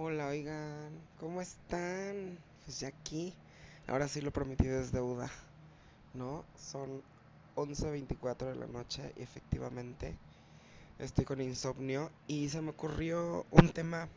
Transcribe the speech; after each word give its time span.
Hola, 0.00 0.28
oigan, 0.28 0.92
¿cómo 1.18 1.40
están? 1.40 2.38
Pues 2.64 2.78
ya 2.78 2.86
aquí, 2.86 3.34
ahora 3.88 4.06
sí 4.06 4.20
lo 4.20 4.30
prometido 4.30 4.78
es 4.78 4.92
deuda, 4.92 5.28
¿no? 6.14 6.44
Son 6.56 7.02
11.24 7.56 8.46
de 8.46 8.54
la 8.54 8.68
noche 8.68 9.12
y 9.16 9.22
efectivamente 9.22 10.16
estoy 11.00 11.24
con 11.24 11.40
insomnio 11.40 12.12
y 12.28 12.48
se 12.48 12.62
me 12.62 12.70
ocurrió 12.70 13.44
un 13.50 13.70
tema 13.70 14.08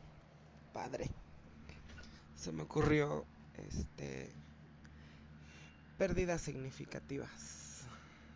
padre. 0.71 1.09
Se 2.35 2.51
me 2.51 2.61
ocurrió, 2.61 3.25
este, 3.57 4.29
pérdidas 5.97 6.41
significativas. 6.41 7.87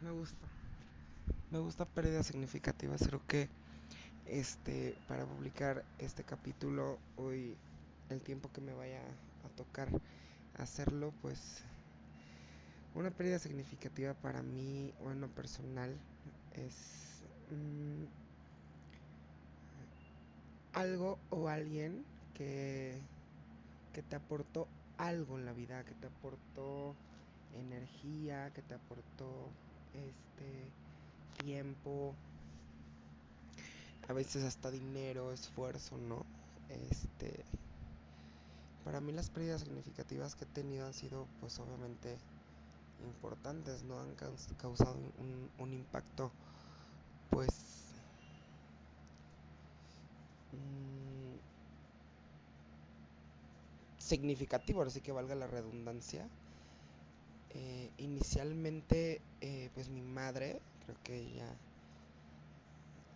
Me 0.01 0.09
gusta. 0.09 0.47
Me 1.51 1.59
gusta 1.59 1.85
pérdidas 1.85 2.25
significativas, 2.25 3.05
creo 3.05 3.21
que 3.27 3.49
este, 4.27 4.95
para 5.07 5.25
publicar 5.25 5.83
este 5.99 6.23
capítulo 6.23 6.97
hoy, 7.17 7.55
el 8.09 8.21
tiempo 8.21 8.49
que 8.53 8.61
me 8.61 8.73
vaya 8.73 9.01
a 9.45 9.49
tocar 9.55 9.89
hacerlo, 10.57 11.13
pues 11.21 11.61
una 12.95 13.11
pérdida 13.11 13.39
significativa 13.39 14.13
para 14.13 14.41
mí 14.41 14.93
o 15.03 15.11
en 15.11 15.21
lo 15.21 15.27
personal 15.27 15.93
es 16.53 17.21
mmm, 17.51 18.05
algo 20.73 21.17
o 21.29 21.47
alguien 21.47 22.03
que, 22.37 22.97
que 23.93 24.01
te 24.01 24.15
aportó 24.15 24.67
algo 24.97 25.37
en 25.37 25.45
la 25.45 25.53
vida, 25.53 25.83
que 25.83 25.93
te 25.93 26.07
aportó 26.07 26.95
energía, 27.53 28.51
que 28.53 28.61
te 28.61 28.73
aportó 28.73 29.49
este 29.93 30.71
tiempo, 31.43 32.13
a 34.07 34.13
veces 34.13 34.43
hasta 34.43 34.71
dinero, 34.71 35.31
esfuerzo, 35.31 35.97
¿no? 35.97 36.25
Este, 36.69 37.43
para 38.83 39.01
mí 39.01 39.11
las 39.11 39.29
pérdidas 39.29 39.61
significativas 39.61 40.35
que 40.35 40.45
he 40.45 40.47
tenido 40.47 40.85
han 40.85 40.93
sido, 40.93 41.27
pues 41.39 41.59
obviamente, 41.59 42.17
importantes, 43.03 43.83
¿no? 43.83 43.99
Han 43.99 44.15
causado 44.57 44.95
un, 45.57 45.73
impacto, 45.73 46.31
pues, 47.31 47.49
mmm, 50.51 51.35
significativo, 53.97 54.83
así 54.83 55.01
que 55.01 55.11
valga 55.11 55.35
la 55.35 55.47
redundancia. 55.47 56.27
Eh, 57.49 57.89
inicialmente, 57.97 59.21
eh, 59.41 59.69
pues 59.73 59.89
mi 59.89 60.01
madre, 60.01 60.61
creo 60.85 60.97
que 61.03 61.17
ella 61.17 61.57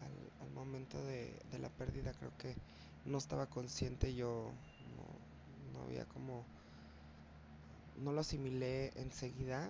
al, 0.02 0.50
momento 0.52 1.02
de, 1.05 1.33
de, 1.52 1.59
la 1.59 1.69
pérdida 1.69 2.11
creo 2.14 2.31
que 2.38 2.53
no 3.05 3.17
estaba 3.17 3.45
consciente, 3.45 4.14
yo 4.14 4.52
no, 4.97 5.80
no 5.80 5.86
había 5.86 6.06
como, 6.06 6.44
no 7.97 8.11
lo 8.11 8.22
asimilé 8.22 8.91
enseguida. 8.95 9.69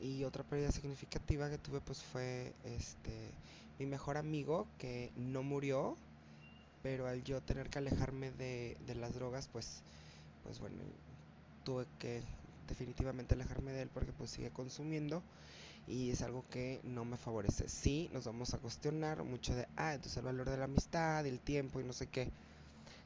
Y 0.00 0.24
otra 0.24 0.42
pérdida 0.42 0.72
significativa 0.72 1.48
que 1.48 1.58
tuve 1.58 1.80
pues 1.80 2.02
fue 2.02 2.52
este 2.64 3.30
mi 3.78 3.86
mejor 3.86 4.16
amigo 4.16 4.66
que 4.78 5.12
no 5.16 5.42
murió, 5.42 5.96
pero 6.82 7.06
al 7.06 7.22
yo 7.24 7.40
tener 7.40 7.70
que 7.70 7.78
alejarme 7.78 8.30
de, 8.32 8.76
de 8.86 8.94
las 8.94 9.14
drogas 9.14 9.48
pues, 9.48 9.82
pues 10.42 10.60
bueno, 10.60 10.76
tuve 11.64 11.86
que 11.98 12.22
definitivamente 12.68 13.34
alejarme 13.34 13.72
de 13.72 13.82
él 13.82 13.90
porque 13.92 14.12
pues 14.12 14.30
sigue 14.30 14.50
consumiendo 14.50 15.22
y 15.86 16.10
es 16.10 16.22
algo 16.22 16.44
que 16.50 16.80
no 16.84 17.04
me 17.04 17.16
favorece. 17.16 17.68
Sí, 17.68 18.08
nos 18.12 18.24
vamos 18.24 18.54
a 18.54 18.58
cuestionar 18.58 19.22
mucho 19.24 19.54
de, 19.54 19.66
ah, 19.76 19.94
entonces 19.94 20.16
el 20.18 20.24
valor 20.24 20.48
de 20.48 20.56
la 20.56 20.64
amistad, 20.64 21.26
el 21.26 21.40
tiempo 21.40 21.80
y 21.80 21.84
no 21.84 21.92
sé 21.92 22.06
qué. 22.06 22.30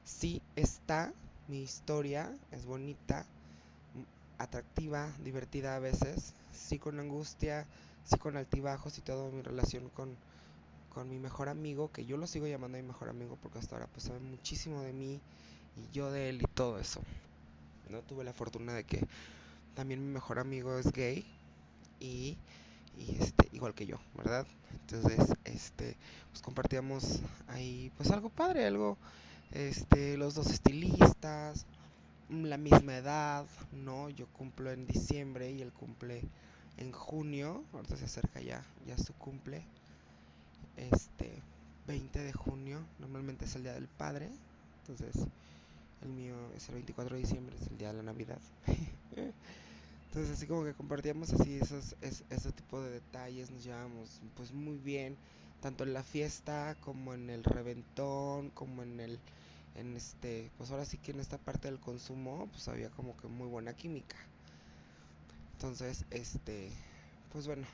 Sí 0.05 0.43
está, 0.55 1.13
mi 1.49 1.63
historia 1.63 2.33
es 2.53 2.67
bonita, 2.67 3.27
atractiva, 4.39 5.11
divertida 5.25 5.77
a 5.77 5.81
veces, 5.81 6.35
sí 6.53 6.79
con 6.79 7.01
angustia, 7.01 7.67
sí 8.05 8.19
con 8.19 8.37
altibajos 8.37 8.99
y 8.99 9.01
toda 9.03 9.31
mi 9.31 9.43
relación 9.43 9.89
con, 9.91 10.17
con 10.91 11.09
mi 11.09 11.19
mejor 11.19 11.49
amigo, 11.49 11.91
que 11.91 12.05
yo 12.05 12.17
lo 12.17 12.27
sigo 12.27 12.47
llamando 12.47 12.79
mi 12.79 12.85
mejor 12.85 13.09
amigo 13.09 13.37
porque 13.43 13.59
hasta 13.59 13.77
ahora 13.77 13.89
pues 13.93 14.05
sabe 14.05 14.21
muchísimo 14.21 14.83
de 14.83 14.93
mí 14.93 15.21
y 15.77 15.93
yo 15.93 16.11
de 16.11 16.29
él 16.31 16.43
y 16.43 16.47
todo 16.55 16.79
eso. 16.79 17.01
No 17.91 18.03
tuve 18.03 18.25
la 18.25 18.33
fortuna 18.33 18.75
de 18.75 18.85
que 18.85 19.07
también 19.75 20.05
mi 20.05 20.13
mejor 20.13 20.39
amigo 20.39 20.79
es 20.79 20.91
gay 20.93 21.25
y 22.01 22.37
y 22.97 23.17
este 23.21 23.49
igual 23.53 23.75
que 23.75 23.87
yo, 23.87 23.99
¿verdad? 24.17 24.47
Entonces, 24.81 25.37
este, 25.45 25.97
pues 26.31 26.43
compartíamos 26.43 27.21
ahí 27.49 27.91
pues 27.97 28.11
algo 28.11 28.29
padre, 28.29 28.67
algo 28.67 28.97
este 29.53 30.17
los 30.17 30.35
dos 30.35 30.49
estilistas, 30.51 31.67
la 32.31 32.57
misma 32.57 32.97
edad, 32.97 33.47
¿no? 33.73 34.11
Yo 34.11 34.27
cumplo 34.29 34.71
en 34.73 34.87
diciembre 34.87 35.51
y 35.51 35.63
él 35.63 35.73
cumple 35.73 36.23
en 36.79 36.93
junio, 36.93 37.65
ahorita 37.73 37.97
se 37.97 38.05
acerca 38.05 38.41
ya 38.41 38.65
ya 38.87 38.97
su 38.99 39.13
cumple. 39.15 39.63
Este 40.77 41.43
20 41.87 42.19
de 42.19 42.33
junio, 42.33 42.81
normalmente 42.99 43.45
es 43.45 43.55
el 43.57 43.63
día 43.63 43.73
del 43.73 43.89
padre. 43.89 44.29
Entonces, 44.83 45.27
el 46.03 46.09
mío 46.11 46.37
es 46.57 46.69
el 46.69 46.75
24 46.75 47.17
de 47.17 47.23
diciembre, 47.23 47.57
es 47.61 47.69
el 47.69 47.79
día 47.79 47.89
de 47.89 47.99
la 47.99 48.03
Navidad. 48.03 48.39
Entonces 50.07 50.33
así 50.37 50.47
como 50.47 50.65
que 50.65 50.75
compartíamos 50.75 51.33
así 51.33 51.57
esos, 51.57 51.97
es, 52.01 52.25
ese 52.31 52.53
tipo 52.53 52.81
de 52.81 52.91
detalles, 52.91 53.51
nos 53.51 53.65
llevábamos 53.65 54.21
pues 54.35 54.53
muy 54.53 54.79
bien, 54.79 55.19
tanto 55.61 55.85
en 55.85 55.93
la 55.93 56.03
fiesta 56.03 56.77
como 56.81 57.15
en 57.15 57.31
el 57.31 57.45
reventón, 57.45 58.51
como 58.51 58.83
en 58.83 59.01
el, 59.01 59.21
en 59.75 59.97
este, 59.97 60.51
pues 60.57 60.71
ahora 60.71 60.85
sí 60.87 60.99
que 60.99 61.13
en 61.13 61.21
esta 61.21 61.39
parte 61.39 61.69
del 61.69 61.81
consumo, 61.81 62.49
pues 62.51 62.69
había 62.69 62.91
como 62.91 63.17
que 63.17 63.29
muy 63.29 63.49
buena 63.49 63.75
química. 63.75 64.17
Entonces, 65.53 66.05
este, 66.11 66.71
pues 67.33 67.47
bueno, 67.47 67.67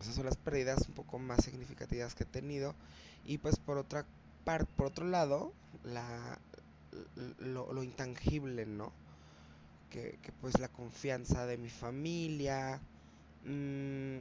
esas 0.00 0.14
son 0.14 0.24
las 0.26 0.36
pérdidas 0.36 0.88
un 0.88 0.94
poco 0.94 1.18
más 1.18 1.44
significativas 1.44 2.14
que 2.14 2.24
he 2.24 2.26
tenido. 2.26 2.74
Y 3.24 3.38
pues 3.38 3.58
por 3.58 3.78
otra 3.78 4.06
parte, 4.44 4.70
por 4.76 4.86
otro 4.86 5.06
lado, 5.06 5.52
la, 5.84 6.38
lo, 7.38 7.72
lo 7.72 7.82
intangible, 7.82 8.66
¿no? 8.66 8.92
Que, 10.22 10.32
pues 10.40 10.58
la 10.60 10.68
confianza 10.68 11.46
de 11.46 11.56
mi 11.58 11.68
familia, 11.70 12.82
mmm, 13.42 14.18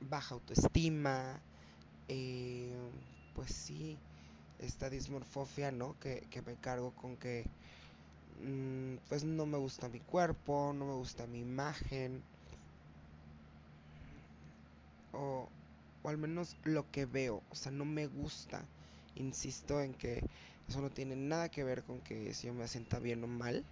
baja 0.00 0.34
autoestima, 0.36 1.42
eh, 2.08 2.76
pues 3.34 3.54
sí, 3.54 4.00
esta 4.58 4.90
dismorfofia, 4.90 5.72
¿no? 5.72 5.98
Que, 6.00 6.26
que 6.30 6.42
me 6.42 6.56
cargo 6.58 6.92
con 6.92 7.16
que 7.18 7.46
mmm, 8.40 8.96
pues 9.08 9.24
no 9.24 9.46
me 9.46 9.58
gusta 9.58 9.88
mi 9.88 10.00
cuerpo, 10.00 10.72
no 10.74 10.86
me 10.86 10.94
gusta 10.94 11.26
mi 11.26 11.40
imagen, 11.40 12.24
o, 15.12 15.50
o 16.02 16.08
al 16.08 16.18
menos 16.18 16.56
lo 16.64 16.90
que 16.90 17.06
veo, 17.06 17.44
o 17.48 17.54
sea, 17.54 17.72
no 17.72 17.84
me 17.84 18.06
gusta, 18.06 18.68
insisto 19.14 19.80
en 19.80 19.94
que 19.94 20.20
eso 20.68 20.80
no 20.80 20.90
tiene 20.90 21.16
nada 21.16 21.48
que 21.50 21.64
ver 21.64 21.84
con 21.84 22.00
que 22.02 22.34
si 22.34 22.46
yo 22.48 22.54
me 22.54 22.68
sienta 22.68 22.98
bien 22.98 23.22
o 23.24 23.26
mal, 23.28 23.64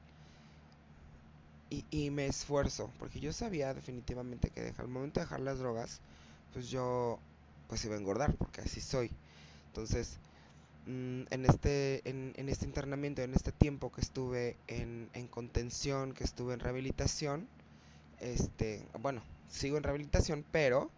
y, 1.70 1.84
y, 1.90 2.10
me 2.10 2.26
esfuerzo, 2.26 2.90
porque 2.98 3.20
yo 3.20 3.32
sabía 3.32 3.72
definitivamente 3.72 4.50
que 4.50 4.74
al 4.76 4.88
momento 4.88 5.20
de 5.20 5.26
dejar 5.26 5.40
las 5.40 5.60
drogas, 5.60 6.00
pues 6.52 6.68
yo 6.68 7.18
pues 7.68 7.84
iba 7.84 7.94
a 7.94 7.98
engordar, 7.98 8.34
porque 8.34 8.60
así 8.60 8.80
soy. 8.80 9.10
Entonces, 9.68 10.18
mmm, 10.86 11.22
en, 11.30 11.46
este, 11.46 12.08
en, 12.08 12.34
en, 12.36 12.48
este 12.48 12.66
internamiento, 12.66 13.22
en 13.22 13.34
este 13.34 13.52
tiempo 13.52 13.92
que 13.92 14.00
estuve 14.00 14.56
en, 14.66 15.08
en, 15.14 15.28
contención, 15.28 16.12
que 16.12 16.24
estuve 16.24 16.54
en 16.54 16.60
rehabilitación, 16.60 17.46
este, 18.18 18.84
bueno, 19.00 19.22
sigo 19.48 19.76
en 19.76 19.84
rehabilitación, 19.84 20.44
pero 20.50 20.90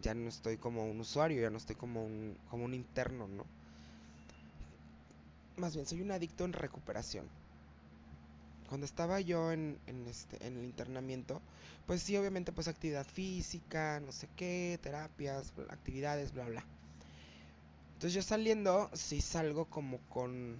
ya 0.00 0.14
no 0.14 0.28
estoy 0.28 0.56
como 0.56 0.88
un 0.88 1.00
usuario, 1.00 1.42
ya 1.42 1.50
no 1.50 1.58
estoy 1.58 1.74
como 1.74 2.04
un, 2.04 2.36
como 2.48 2.64
un 2.64 2.74
interno, 2.74 3.26
¿no? 3.26 3.44
Más 5.56 5.74
bien, 5.74 5.86
soy 5.86 6.00
un 6.00 6.12
adicto 6.12 6.44
en 6.44 6.52
recuperación 6.52 7.26
cuando 8.70 8.86
estaba 8.86 9.20
yo 9.20 9.52
en, 9.52 9.80
este, 10.08 10.46
en 10.46 10.56
el 10.56 10.64
internamiento, 10.64 11.42
pues 11.86 12.04
sí, 12.04 12.16
obviamente, 12.16 12.52
pues 12.52 12.68
actividad 12.68 13.06
física, 13.06 14.00
no 14.00 14.12
sé 14.12 14.28
qué, 14.36 14.78
terapias, 14.82 15.52
actividades, 15.70 16.32
bla, 16.32 16.46
bla. 16.46 16.64
Entonces 17.94 18.14
yo 18.14 18.22
saliendo, 18.22 18.90
sí 18.94 19.20
salgo 19.20 19.66
como 19.66 19.98
con, 20.08 20.56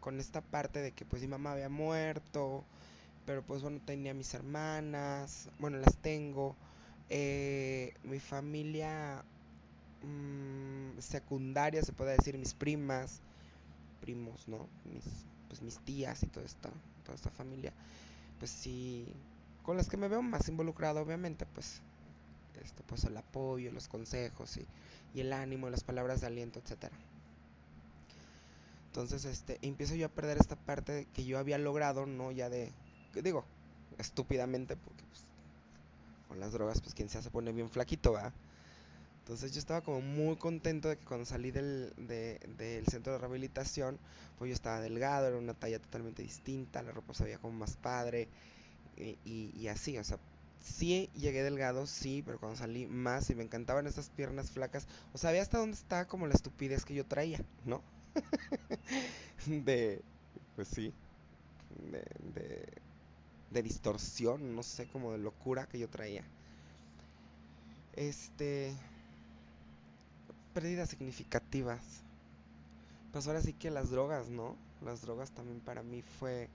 con 0.00 0.20
esta 0.20 0.40
parte 0.40 0.80
de 0.80 0.92
que 0.92 1.04
pues 1.04 1.22
mi 1.22 1.28
mamá 1.28 1.52
había 1.52 1.68
muerto, 1.68 2.64
pero 3.26 3.42
pues 3.42 3.62
bueno, 3.62 3.80
tenía 3.84 4.14
mis 4.14 4.34
hermanas, 4.34 5.50
bueno, 5.58 5.78
las 5.78 5.96
tengo, 5.98 6.56
eh, 7.10 7.94
mi 8.04 8.20
familia 8.20 9.24
mmm, 10.02 10.98
secundaria, 11.00 11.82
se 11.82 11.92
puede 11.92 12.16
decir, 12.16 12.38
mis 12.38 12.54
primas, 12.54 13.22
primos, 14.00 14.48
¿no? 14.48 14.68
Mis, 14.84 15.04
pues 15.48 15.62
mis 15.62 15.78
tías 15.80 16.22
y 16.24 16.28
todo 16.28 16.44
esto 16.44 16.70
toda 17.02 17.14
esta 17.14 17.30
familia, 17.30 17.72
pues 18.38 18.50
sí, 18.50 19.06
con 19.62 19.76
las 19.76 19.88
que 19.88 19.96
me 19.96 20.08
veo 20.08 20.22
más 20.22 20.48
involucrado, 20.48 21.00
obviamente, 21.00 21.46
pues, 21.46 21.80
este, 22.62 22.82
pues 22.84 23.04
el 23.04 23.16
apoyo, 23.16 23.72
los 23.72 23.88
consejos 23.88 24.56
y, 24.56 25.20
el 25.20 25.32
ánimo, 25.32 25.68
las 25.70 25.84
palabras 25.84 26.20
de 26.20 26.26
aliento, 26.26 26.58
etcétera. 26.58 26.94
Entonces, 28.86 29.24
este, 29.24 29.58
empiezo 29.62 29.94
yo 29.94 30.06
a 30.06 30.10
perder 30.10 30.38
esta 30.38 30.56
parte 30.56 31.06
que 31.14 31.24
yo 31.24 31.38
había 31.38 31.58
logrado, 31.58 32.06
¿no? 32.06 32.32
Ya 32.32 32.48
de, 32.48 32.72
digo, 33.14 33.44
estúpidamente, 33.98 34.76
porque 34.76 35.04
pues, 35.04 35.24
con 36.28 36.40
las 36.40 36.52
drogas, 36.52 36.80
pues 36.80 36.94
quien 36.94 37.08
se 37.08 37.30
pone 37.30 37.52
bien 37.52 37.70
flaquito, 37.70 38.12
¿va? 38.12 38.32
Entonces 39.22 39.52
yo 39.52 39.60
estaba 39.60 39.82
como 39.82 40.00
muy 40.00 40.36
contento 40.36 40.88
de 40.88 40.98
que 40.98 41.04
cuando 41.04 41.24
salí 41.26 41.52
del, 41.52 41.92
del 41.96 42.86
centro 42.88 43.12
de 43.12 43.18
rehabilitación, 43.20 43.98
pues 44.36 44.48
yo 44.48 44.54
estaba 44.54 44.80
delgado, 44.80 45.28
era 45.28 45.38
una 45.38 45.54
talla 45.54 45.78
totalmente 45.80 46.22
distinta, 46.22 46.82
la 46.82 46.90
ropa 46.92 47.14
se 47.14 47.24
veía 47.24 47.38
como 47.38 47.56
más 47.58 47.76
padre 47.76 48.28
y, 48.96 49.18
y, 49.24 49.68
así, 49.68 49.98
o 49.98 50.04
sea, 50.04 50.18
sí 50.60 51.10
llegué 51.14 51.42
delgado, 51.42 51.86
sí, 51.86 52.22
pero 52.24 52.38
cuando 52.38 52.56
salí 52.58 52.86
más 52.86 53.30
y 53.30 53.34
me 53.34 53.44
encantaban 53.44 53.86
esas 53.86 54.10
piernas 54.10 54.50
flacas, 54.50 54.86
o 55.12 55.18
sea, 55.18 55.30
sabía 55.30 55.42
hasta 55.42 55.58
dónde 55.58 55.76
estaba 55.76 56.06
como 56.06 56.26
la 56.26 56.34
estupidez 56.34 56.84
que 56.84 56.94
yo 56.94 57.06
traía, 57.06 57.44
¿no? 57.64 57.82
de, 59.46 60.04
pues 60.56 60.68
sí, 60.68 60.94
de, 61.70 62.04
de, 62.34 62.66
de 63.50 63.62
distorsión, 63.62 64.54
no 64.56 64.62
sé, 64.62 64.88
como 64.88 65.12
de 65.12 65.18
locura 65.18 65.66
que 65.68 65.78
yo 65.78 65.88
traía. 65.90 66.24
Este, 67.92 68.74
pérdidas 70.52 70.90
significativas. 70.90 71.80
Pues 73.12 73.26
ahora 73.26 73.42
sí 73.42 73.52
que 73.52 73.70
las 73.70 73.90
drogas, 73.90 74.28
¿no? 74.28 74.56
Las 74.84 75.02
drogas 75.02 75.30
también 75.32 75.60
para 75.60 75.82
mí 75.82 76.02
fue, 76.02 76.48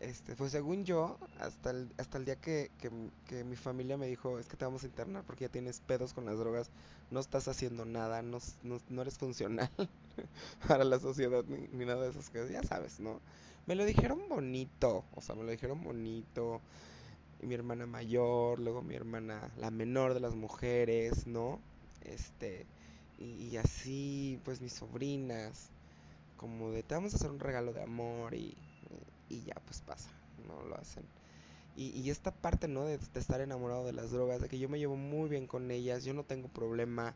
este, 0.00 0.36
pues 0.36 0.52
según 0.52 0.84
yo, 0.84 1.18
hasta 1.40 1.70
el, 1.70 1.90
hasta 1.96 2.18
el 2.18 2.24
día 2.24 2.36
que, 2.36 2.70
que, 3.26 3.44
mi 3.44 3.56
familia 3.56 3.96
me 3.96 4.06
dijo, 4.06 4.38
es 4.38 4.46
que 4.46 4.56
te 4.56 4.64
vamos 4.64 4.84
a 4.84 4.86
internar 4.86 5.24
porque 5.24 5.44
ya 5.44 5.50
tienes 5.50 5.80
pedos 5.80 6.12
con 6.12 6.26
las 6.26 6.38
drogas, 6.38 6.70
no 7.10 7.20
estás 7.20 7.48
haciendo 7.48 7.84
nada, 7.84 8.22
no, 8.22 8.38
no, 8.62 9.02
eres 9.02 9.18
funcional 9.18 9.70
para 10.68 10.84
la 10.84 11.00
sociedad 11.00 11.44
ni, 11.48 11.68
ni, 11.68 11.84
nada 11.84 12.02
de 12.02 12.10
esas 12.10 12.28
cosas, 12.28 12.50
ya 12.50 12.62
sabes, 12.62 13.00
¿no? 13.00 13.20
Me 13.66 13.74
lo 13.74 13.86
dijeron 13.86 14.28
bonito, 14.28 15.04
o 15.14 15.22
sea, 15.22 15.34
me 15.34 15.42
lo 15.42 15.50
dijeron 15.50 15.82
bonito. 15.82 16.60
Y 17.40 17.46
mi 17.46 17.54
hermana 17.54 17.86
mayor, 17.86 18.58
luego 18.58 18.82
mi 18.82 18.94
hermana, 18.94 19.50
la 19.58 19.70
menor 19.70 20.12
de 20.14 20.20
las 20.20 20.34
mujeres, 20.34 21.26
¿no? 21.26 21.60
Este, 22.02 22.66
y, 23.18 23.56
así, 23.56 24.40
pues 24.44 24.60
mis 24.60 24.72
sobrinas, 24.72 25.70
como 26.36 26.70
de 26.70 26.82
te 26.82 26.94
vamos 26.94 27.12
a 27.12 27.16
hacer 27.16 27.30
un 27.30 27.40
regalo 27.40 27.72
de 27.72 27.82
amor 27.82 28.34
y, 28.34 28.56
y 29.28 29.42
ya 29.42 29.54
pues 29.64 29.80
pasa, 29.80 30.10
no 30.46 30.62
lo 30.64 30.76
hacen. 30.76 31.04
Y, 31.76 31.88
y 31.90 32.10
esta 32.10 32.32
parte, 32.32 32.68
¿no? 32.68 32.84
De, 32.84 32.98
estar 33.14 33.40
enamorado 33.40 33.84
de 33.84 33.92
las 33.92 34.10
drogas, 34.10 34.40
de 34.40 34.48
que 34.48 34.58
yo 34.58 34.68
me 34.68 34.78
llevo 34.78 34.96
muy 34.96 35.28
bien 35.28 35.46
con 35.46 35.70
ellas, 35.70 36.04
yo 36.04 36.14
no 36.14 36.24
tengo 36.24 36.48
problema, 36.48 37.14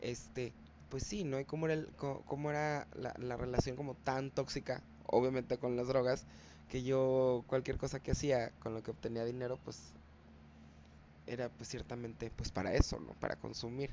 este, 0.00 0.52
pues 0.88 1.04
sí, 1.04 1.24
¿no? 1.24 1.38
Y 1.38 1.44
cómo 1.44 1.66
era, 1.66 1.74
el, 1.74 1.88
cómo, 1.96 2.50
era 2.50 2.86
la, 2.94 3.14
la 3.18 3.36
relación 3.36 3.76
como 3.76 3.94
tan 3.94 4.30
tóxica, 4.30 4.82
obviamente 5.06 5.58
con 5.58 5.76
las 5.76 5.88
drogas, 5.88 6.26
que 6.68 6.82
yo 6.82 7.44
cualquier 7.48 7.76
cosa 7.78 8.00
que 8.00 8.12
hacía 8.12 8.50
con 8.60 8.74
lo 8.74 8.82
que 8.82 8.92
obtenía 8.92 9.24
dinero, 9.24 9.58
pues 9.64 9.92
era 11.26 11.48
pues 11.48 11.68
ciertamente 11.68 12.30
pues 12.30 12.50
para 12.50 12.74
eso, 12.74 12.98
¿no? 12.98 13.12
Para 13.14 13.36
consumir. 13.36 13.90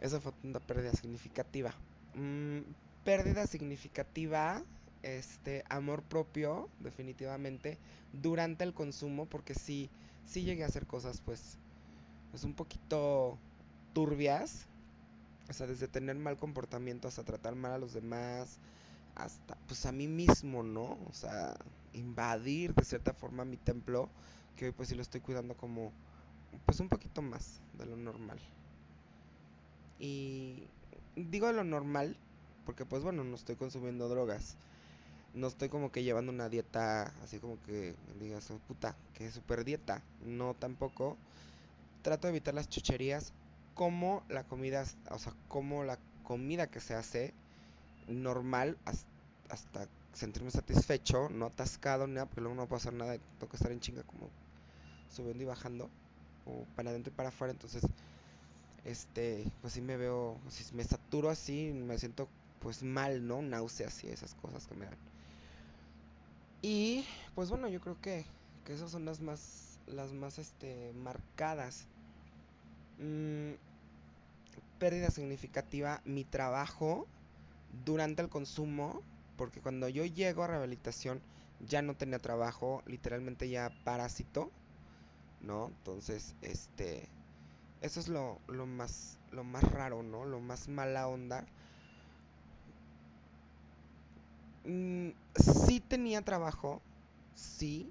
Esa 0.00 0.20
fue 0.20 0.32
una 0.42 0.60
pérdida 0.60 0.92
significativa. 0.92 1.74
Mm, 2.14 2.60
pérdida 3.04 3.46
significativa, 3.46 4.62
este, 5.02 5.64
amor 5.68 6.02
propio, 6.02 6.68
definitivamente, 6.80 7.78
durante 8.12 8.64
el 8.64 8.74
consumo, 8.74 9.26
porque 9.26 9.54
sí, 9.54 9.90
sí 10.24 10.42
llegué 10.42 10.64
a 10.64 10.68
hacer 10.68 10.86
cosas, 10.86 11.20
pues, 11.20 11.58
pues 12.30 12.44
un 12.44 12.54
poquito 12.54 13.38
turbias. 13.92 14.66
O 15.48 15.52
sea, 15.52 15.66
desde 15.66 15.88
tener 15.88 16.16
mal 16.16 16.38
comportamiento 16.38 17.08
hasta 17.08 17.24
tratar 17.24 17.56
mal 17.56 17.72
a 17.72 17.78
los 17.78 17.92
demás, 17.92 18.58
hasta, 19.16 19.56
pues 19.66 19.84
a 19.86 19.92
mí 19.92 20.08
mismo, 20.08 20.62
¿no? 20.62 20.98
O 21.08 21.12
sea, 21.12 21.56
invadir 21.92 22.74
de 22.74 22.84
cierta 22.84 23.12
forma 23.14 23.44
mi 23.44 23.56
templo, 23.56 24.08
que 24.56 24.66
hoy 24.66 24.72
pues 24.72 24.88
sí 24.88 24.94
lo 24.94 25.02
estoy 25.02 25.20
cuidando 25.20 25.56
como, 25.56 25.92
pues 26.66 26.80
un 26.80 26.88
poquito 26.88 27.22
más 27.22 27.60
de 27.74 27.86
lo 27.86 27.96
normal. 27.96 28.38
Y 30.00 30.64
digo 31.14 31.52
lo 31.52 31.62
normal, 31.62 32.16
porque 32.64 32.84
pues 32.84 33.02
bueno, 33.02 33.22
no 33.22 33.36
estoy 33.36 33.56
consumiendo 33.56 34.08
drogas. 34.08 34.56
No 35.34 35.46
estoy 35.46 35.68
como 35.68 35.92
que 35.92 36.02
llevando 36.02 36.32
una 36.32 36.48
dieta 36.48 37.12
así 37.22 37.38
como 37.38 37.56
que 37.62 37.94
digas, 38.18 38.50
oh, 38.50 38.58
puta, 38.66 38.96
que 39.14 39.26
es 39.26 39.34
super 39.34 39.64
dieta. 39.64 40.02
No 40.24 40.54
tampoco. 40.54 41.16
Trato 42.02 42.26
de 42.26 42.32
evitar 42.32 42.54
las 42.54 42.68
chucherías 42.68 43.32
como 43.74 44.24
la 44.28 44.44
comida, 44.44 44.84
o 45.10 45.18
sea, 45.18 45.34
como 45.48 45.84
la 45.84 45.98
comida 46.24 46.66
que 46.66 46.80
se 46.80 46.94
hace 46.94 47.34
normal 48.08 48.76
hasta, 49.48 49.86
sentirme 50.12 50.50
satisfecho, 50.50 51.28
no 51.28 51.46
atascado 51.46 52.06
ni 52.06 52.14
nada, 52.14 52.26
porque 52.26 52.40
luego 52.40 52.56
no 52.56 52.66
puedo 52.66 52.78
hacer 52.78 52.92
nada, 52.92 53.16
tengo 53.38 53.50
que 53.50 53.56
estar 53.56 53.70
en 53.70 53.80
chinga 53.80 54.02
como 54.02 54.28
subiendo 55.14 55.42
y 55.42 55.46
bajando, 55.46 55.88
o 56.46 56.64
para 56.76 56.90
adentro 56.90 57.12
y 57.12 57.16
para 57.16 57.28
afuera, 57.28 57.52
entonces 57.52 57.82
este, 58.84 59.44
pues 59.60 59.74
sí 59.74 59.80
me 59.80 59.96
veo, 59.96 60.38
si 60.48 60.74
me 60.74 60.84
saturo 60.84 61.30
así, 61.30 61.72
me 61.72 61.98
siento 61.98 62.28
pues 62.60 62.82
mal, 62.82 63.26
¿no? 63.26 63.42
Náuseas 63.42 64.04
y 64.04 64.08
esas 64.08 64.34
cosas 64.34 64.66
que 64.66 64.74
me 64.74 64.86
dan. 64.86 64.98
Y 66.62 67.06
pues 67.34 67.50
bueno, 67.50 67.68
yo 67.68 67.80
creo 67.80 68.00
que, 68.00 68.24
que 68.64 68.74
esas 68.74 68.90
son 68.90 69.04
las 69.04 69.20
más, 69.20 69.78
las 69.86 70.12
más 70.12 70.38
este, 70.38 70.92
marcadas. 70.94 71.86
Mm, 72.98 73.52
pérdida 74.78 75.10
significativa, 75.10 76.00
mi 76.04 76.24
trabajo 76.24 77.06
durante 77.84 78.22
el 78.22 78.28
consumo, 78.28 79.02
porque 79.36 79.60
cuando 79.60 79.88
yo 79.88 80.04
llego 80.04 80.42
a 80.42 80.48
rehabilitación 80.48 81.20
ya 81.60 81.82
no 81.82 81.94
tenía 81.94 82.18
trabajo, 82.18 82.82
literalmente 82.86 83.48
ya 83.48 83.70
parásito, 83.84 84.50
¿no? 85.40 85.68
Entonces, 85.68 86.34
este 86.42 87.08
eso 87.82 88.00
es 88.00 88.08
lo, 88.08 88.38
lo, 88.48 88.66
más, 88.66 89.18
lo 89.32 89.44
más 89.44 89.64
raro, 89.72 90.02
¿no? 90.02 90.24
Lo 90.24 90.40
más 90.40 90.68
mala 90.68 91.08
onda. 91.08 91.44
Mm, 94.64 95.10
sí 95.34 95.80
tenía 95.80 96.22
trabajo, 96.22 96.80
sí, 97.34 97.90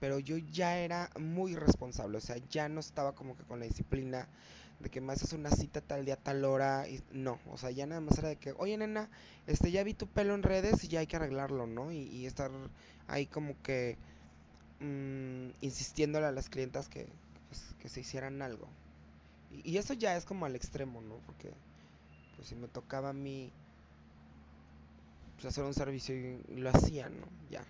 pero 0.00 0.18
yo 0.18 0.38
ya 0.38 0.78
era 0.78 1.10
muy 1.18 1.54
responsable, 1.54 2.18
o 2.18 2.20
sea, 2.20 2.36
ya 2.50 2.68
no 2.68 2.80
estaba 2.80 3.12
como 3.12 3.36
que 3.36 3.44
con 3.44 3.60
la 3.60 3.66
disciplina 3.66 4.26
de 4.80 4.88
que 4.88 5.00
me 5.00 5.12
haces 5.12 5.32
una 5.34 5.50
cita 5.50 5.82
tal 5.82 6.04
día, 6.06 6.16
tal 6.16 6.44
hora, 6.44 6.88
y 6.88 7.02
no, 7.12 7.38
o 7.50 7.58
sea, 7.58 7.70
ya 7.70 7.86
nada 7.86 8.00
más 8.00 8.18
era 8.18 8.28
de 8.30 8.36
que, 8.36 8.54
oye 8.56 8.78
nena, 8.78 9.10
este, 9.46 9.70
ya 9.70 9.84
vi 9.84 9.92
tu 9.94 10.06
pelo 10.06 10.34
en 10.34 10.42
redes 10.42 10.84
y 10.84 10.88
ya 10.88 11.00
hay 11.00 11.06
que 11.06 11.16
arreglarlo, 11.16 11.66
¿no? 11.66 11.92
Y, 11.92 12.26
estar 12.26 12.50
ahí 13.08 13.26
como 13.26 13.54
que 13.62 13.98
mmm, 14.80 15.50
insistiéndole 15.60 16.26
a 16.26 16.32
las 16.32 16.48
clientas 16.48 16.88
que, 16.88 17.08
pues, 17.50 17.74
que 17.80 17.88
se 17.88 18.00
hicieran 18.00 18.40
algo. 18.40 18.68
Y, 19.64 19.76
eso 19.76 19.94
ya 19.94 20.16
es 20.16 20.24
como 20.24 20.46
al 20.46 20.54
extremo, 20.54 21.02
¿no? 21.02 21.16
Porque 21.26 21.52
pues 22.36 22.48
si 22.48 22.54
me 22.54 22.68
tocaba 22.68 23.10
a 23.10 23.12
mí 23.12 23.50
pues, 25.34 25.46
hacer 25.46 25.64
un 25.64 25.74
servicio 25.74 26.14
y, 26.14 26.40
lo 26.56 26.70
hacía, 26.70 27.08
¿no? 27.08 27.26
Ya. 27.50 27.64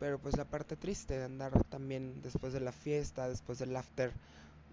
Pero 0.00 0.18
pues 0.18 0.36
la 0.36 0.44
parte 0.44 0.76
triste 0.76 1.18
de 1.18 1.24
andar 1.24 1.64
también 1.64 2.20
después 2.22 2.52
de 2.52 2.60
la 2.60 2.72
fiesta, 2.72 3.28
después 3.28 3.58
del 3.58 3.74
after, 3.76 4.12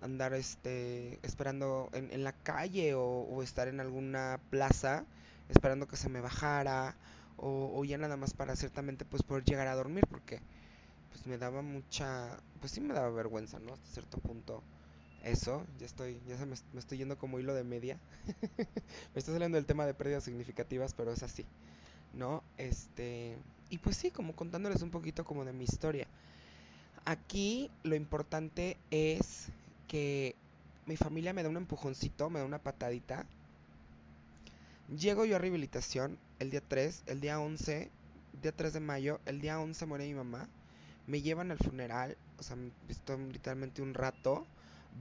andar 0.02 0.34
este 0.34 1.20
esperando 1.24 1.90
en, 1.94 2.12
en 2.12 2.24
la 2.24 2.34
calle 2.34 2.96
o, 2.96 3.04
o, 3.04 3.44
estar 3.44 3.68
en 3.68 3.80
alguna 3.80 4.40
plaza 4.50 5.06
esperando 5.50 5.88
que 5.88 5.98
se 5.98 6.10
me 6.10 6.22
bajara 6.22 6.96
o, 7.38 7.72
o, 7.74 7.86
ya 7.86 7.98
nada 7.98 8.18
más 8.18 8.34
para 8.34 8.56
ciertamente 8.56 9.06
pues 9.06 9.24
poder 9.24 9.44
llegar 9.44 9.68
a 9.68 9.76
dormir 9.76 10.04
porque 10.10 10.42
pues 11.16 11.28
me 11.28 11.38
daba 11.38 11.62
mucha, 11.62 12.38
pues 12.60 12.74
sí 12.74 12.82
me 12.82 12.94
daba 12.94 13.10
vergüenza, 13.10 13.58
¿no? 13.60 13.72
Hasta 13.72 13.88
cierto 13.88 14.18
punto 14.18 14.62
eso, 15.24 15.66
ya 15.80 15.86
estoy, 15.86 16.20
ya 16.28 16.38
se 16.38 16.46
me, 16.46 16.56
estoy 16.78 16.98
yendo 16.98 17.18
como 17.18 17.40
hilo 17.40 17.54
de 17.54 17.64
media. 17.64 17.98
me 18.58 18.66
está 19.16 19.32
saliendo 19.32 19.58
el 19.58 19.66
tema 19.66 19.86
de 19.86 19.94
pérdidas 19.94 20.26
significativas, 20.26 20.94
pero 20.94 21.14
es 21.14 21.24
así, 21.24 21.46
¿no? 22.14 22.44
Este, 22.58 23.38
y 23.70 23.78
pues 23.78 23.96
sí, 23.96 24.12
como 24.12 24.36
contándoles 24.36 24.82
un 24.82 24.92
poquito 24.92 25.24
como 25.24 25.46
de 25.46 25.54
mi 25.54 25.64
historia. 25.64 26.06
Aquí 27.06 27.72
lo 27.84 27.96
importante 27.96 28.76
es 28.92 29.48
que 29.88 30.36
mi 30.86 30.98
familia 30.98 31.32
me 31.32 31.44
da 31.44 31.50
un 31.50 31.56
empujoncito, 31.56 32.30
me 32.30 32.40
da 32.40 32.46
una 32.46 32.60
patadita. 32.60 33.26
Llego 35.00 35.24
yo 35.24 35.38
a 35.38 35.40
rehabilitación 35.40 36.18
el 36.40 36.52
día 36.52 36.62
3, 36.68 37.04
el 37.06 37.22
día 37.22 37.40
11, 37.40 37.90
día 38.42 38.52
3 38.52 38.74
de 38.74 38.80
mayo, 38.82 39.22
el 39.26 39.40
día 39.40 39.62
11 39.62 39.86
muere 39.86 40.08
mi 40.08 40.14
mamá 40.14 40.50
me 41.08 41.22
llevan 41.22 41.52
al 41.52 41.58
funeral, 41.58 42.18
o 42.38 42.44
sea, 42.44 42.58
estoy 42.90 43.18
literalmente 43.32 43.82
un 43.82 43.94
rato, 43.94 44.46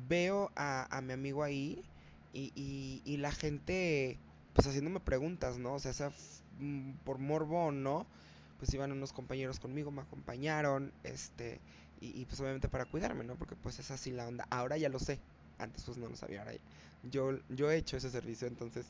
veo 0.08 0.50
a, 0.56 1.00
mi 1.02 1.12
amigo 1.12 1.42
ahí 1.42 1.82
y, 2.32 2.52
y, 3.04 3.16
la 3.18 3.32
gente 3.32 4.18
pues 4.52 4.66
haciéndome 4.66 5.00
preguntas, 5.00 5.58
¿no? 5.58 5.74
O 5.74 5.78
sea, 5.78 5.92
sea 5.92 6.12
mm, 6.60 6.92
por 7.04 7.18
morbo 7.18 7.66
o 7.66 7.72
no, 7.72 8.06
pues 8.58 8.72
iban 8.74 8.92
unos 8.92 9.12
compañeros 9.12 9.60
conmigo, 9.60 9.90
me 9.90 10.02
acompañaron, 10.02 10.92
este, 11.02 11.60
y, 12.00 12.24
pues 12.26 12.40
obviamente 12.40 12.68
para 12.68 12.84
cuidarme, 12.84 13.24
¿no? 13.24 13.36
Porque 13.36 13.56
pues 13.56 13.78
es 13.78 13.90
así 13.90 14.10
la 14.10 14.28
onda. 14.28 14.46
Ahora 14.50 14.76
ya 14.76 14.88
lo 14.88 14.98
sé, 14.98 15.18
antes 15.58 15.84
pues 15.84 15.96
no 15.96 16.08
lo 16.08 16.16
sabía, 16.16 16.40
ahora 16.40 16.52
yo, 17.02 17.38
yo 17.48 17.70
he 17.70 17.76
hecho 17.76 17.96
ese 17.96 18.10
servicio, 18.10 18.46
entonces 18.48 18.86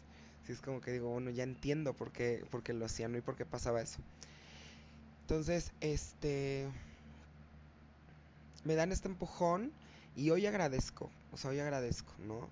Sí, 0.47 0.53
es 0.53 0.61
como 0.61 0.81
que 0.81 0.93
digo, 0.93 1.09
bueno, 1.09 1.31
ya 1.31 1.43
entiendo 1.43 1.95
por 1.95 2.13
qué, 2.13 2.45
por 2.51 2.63
qué 2.63 2.75
lo 2.75 2.85
hacían 2.85 3.17
y 3.17 3.23
por 3.23 3.35
qué 3.35 3.47
pasaba 3.47 3.81
eso. 3.81 3.99
Entonces, 5.23 5.73
este, 5.81 6.69
me 8.65 8.75
dan 8.75 8.93
este 8.93 9.09
empujón 9.09 9.73
y 10.17 10.31
hoy 10.31 10.47
agradezco, 10.47 11.11
o 11.33 11.37
sea, 11.37 11.51
hoy 11.51 11.61
agradezco, 11.61 12.13
¿no? 12.27 12.49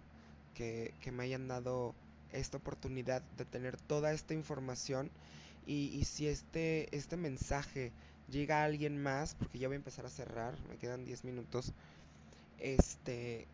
Que, 0.54 0.94
que 1.00 1.12
me 1.12 1.24
hayan 1.24 1.48
dado 1.48 1.94
esta 2.32 2.58
oportunidad 2.58 3.22
de 3.36 3.44
tener 3.44 3.76
toda 3.76 4.12
esta 4.12 4.34
información 4.34 5.10
y, 5.66 5.86
y, 5.94 6.04
si 6.04 6.26
este, 6.26 6.94
este 6.96 7.16
mensaje 7.16 7.92
llega 8.30 8.60
a 8.60 8.64
alguien 8.64 9.00
más, 9.00 9.34
porque 9.34 9.58
ya 9.58 9.68
voy 9.68 9.74
a 9.74 9.76
empezar 9.76 10.06
a 10.06 10.10
cerrar, 10.10 10.54
me 10.68 10.76
quedan 10.76 11.04
10 11.04 11.24
minutos, 11.24 11.72
este, 12.58 13.46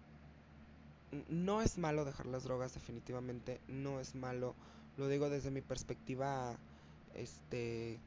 no 1.28 1.62
es 1.62 1.78
malo 1.78 2.04
dejar 2.04 2.26
las 2.26 2.44
drogas 2.44 2.74
definitivamente, 2.74 3.60
no 3.68 4.00
es 4.00 4.14
malo, 4.14 4.54
lo 4.96 5.08
digo 5.08 5.28
desde 5.28 5.50
mi 5.50 5.60
perspectiva, 5.60 6.56
este, 7.14 7.98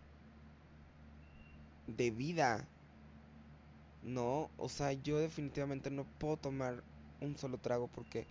de 1.88 2.12
vida, 2.12 2.66
no, 4.04 4.50
o 4.58 4.70
sea, 4.70 4.94
yo 4.94 5.20
definitivamente 5.20 5.92
no 5.92 6.06
puedo 6.20 6.38
tomar 6.38 6.84
un 7.22 7.38
solo 7.38 7.58
trago 7.58 7.88
porque 7.88 8.26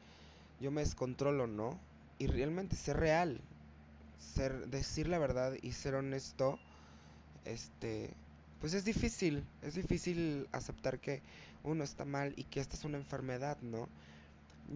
yo 0.61 0.71
me 0.71 0.83
descontrolo, 0.83 1.47
¿no? 1.47 1.79
Y 2.19 2.27
realmente 2.27 2.77
ser 2.77 2.99
real, 2.99 3.41
ser 4.35 4.69
decir 4.69 5.09
la 5.09 5.19
verdad 5.19 5.55
y 5.63 5.73
ser 5.73 5.95
honesto, 5.95 6.59
este, 7.45 8.11
pues 8.61 8.75
es 8.75 8.85
difícil, 8.85 9.45
es 9.63 9.75
difícil 9.75 10.49
aceptar 10.53 10.99
que 10.99 11.23
uno 11.65 11.85
está 11.85 12.05
mal 12.05 12.35
y 12.37 12.45
que 12.45 12.61
esta 12.61 12.77
es 12.77 12.85
una 12.85 12.99
enfermedad, 12.99 13.59
¿no? 13.63 13.89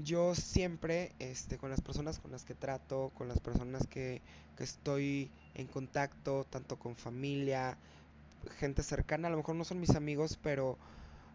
Yo 0.03 0.35
siempre, 0.35 1.13
este, 1.19 1.59
con 1.59 1.71
las 1.71 1.81
personas 1.81 2.19
con 2.19 2.33
las 2.33 2.45
que 2.45 2.55
trato, 2.55 3.13
con 3.17 3.29
las 3.29 3.39
personas 3.41 3.87
que, 3.87 4.23
que 4.57 4.65
estoy 4.65 5.31
en 5.55 5.67
contacto, 5.67 6.45
tanto 6.51 6.79
con 6.79 6.97
familia, 6.97 7.79
gente 8.59 8.83
cercana, 8.83 9.29
a 9.29 9.31
lo 9.31 9.37
mejor 9.39 9.57
no 9.57 9.65
son 9.65 9.81
mis 9.81 9.95
amigos, 9.95 10.39
pero 10.43 10.79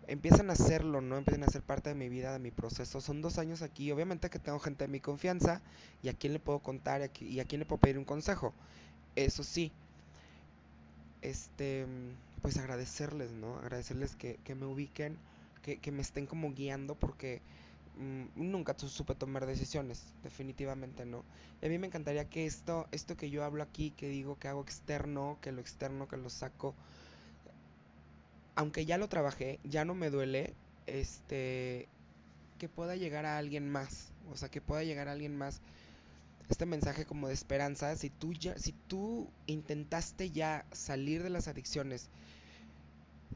empiezan 0.10 0.50
a 0.50 0.54
hacerlo, 0.54 1.02
¿no? 1.02 1.18
Empiezan 1.18 1.44
a 1.44 1.48
ser 1.48 1.62
parte 1.62 1.90
de 1.90 1.96
mi 1.96 2.10
vida, 2.10 2.34
de 2.34 2.40
mi 2.40 2.52
proceso. 2.52 3.00
Son 3.00 3.22
dos 3.22 3.38
años 3.38 3.62
aquí, 3.62 3.92
obviamente 3.92 4.30
que 4.30 4.40
tengo 4.40 4.60
gente 4.60 4.86
de 4.86 4.88
mi 4.88 5.00
confianza 5.00 5.62
y 6.02 6.10
a 6.10 6.14
quién 6.14 6.34
le 6.34 6.40
puedo 6.40 6.60
contar 6.60 7.02
y 7.20 7.40
a, 7.40 7.46
quién 7.46 7.60
le 7.60 7.66
puedo 7.66 7.80
pedir 7.80 7.98
un 7.98 8.06
consejo. 8.06 8.54
Eso 9.16 9.44
sí, 9.44 9.72
este, 11.22 11.86
pues 12.42 12.58
agradecerles, 12.58 13.32
¿no? 13.32 13.58
Agradecerles 13.58 14.16
que, 14.16 14.40
me 14.56 14.66
ubiquen, 14.66 15.18
que, 15.62 15.92
me 15.92 16.02
estén 16.02 16.26
como 16.26 16.54
guiando 16.54 16.96
porque 16.96 17.42
mmm, 17.98 18.26
nunca 18.36 18.76
supe 18.78 19.14
tomar 19.14 19.46
decisiones, 19.46 20.04
definitivamente 20.24 21.06
no. 21.06 21.24
Y 21.62 21.68
a 21.68 21.70
mí 21.70 21.78
me 21.78 21.88
encantaría 21.88 22.28
que 22.28 22.48
esto, 22.48 22.88
esto 22.92 23.16
que 23.16 23.30
yo 23.30 23.44
hablo 23.44 23.62
aquí, 23.62 23.92
que 23.92 24.10
digo 24.10 24.40
que 24.40 24.48
hago 24.48 24.62
externo, 24.62 25.38
que 25.42 25.52
lo 25.52 25.62
externo, 25.62 26.08
que 26.08 26.18
lo 26.18 26.30
saco, 26.32 26.74
aunque 28.60 28.86
ya 28.86 28.98
lo 28.98 29.08
trabajé, 29.08 29.60
ya 29.64 29.86
no 29.86 29.96
me 29.96 30.10
duele, 30.10 30.54
este, 30.86 31.88
que 32.60 32.70
pueda 32.70 32.96
llegar 32.98 33.26
a 33.26 33.38
alguien 33.38 33.70
más, 33.70 34.14
o 34.32 34.38
sea, 34.38 34.50
que 34.50 34.62
pueda 34.62 34.84
llegar 34.84 35.08
a 35.10 35.14
alguien 35.14 35.38
más 35.38 35.62
este 36.50 36.66
mensaje 36.66 37.06
como 37.06 37.28
de 37.30 37.36
esperanza, 37.36 37.96
si 37.98 38.10
tú 38.10 38.34
ya, 38.34 38.58
si 38.60 38.74
tú 38.88 39.32
intentaste 39.48 40.32
ya 40.32 40.66
salir 40.74 41.24
de 41.24 41.30
las 41.32 41.48
adicciones 41.48 42.10